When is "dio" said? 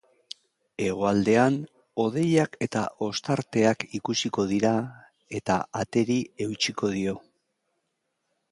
6.99-7.17